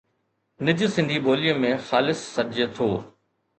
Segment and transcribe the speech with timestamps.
[0.65, 2.87] نج سنڌي ٻوليءَ ۾ خالص سڏجي ٿو.